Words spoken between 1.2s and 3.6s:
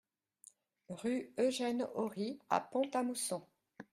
Eugène Ory à Pont-à-Mousson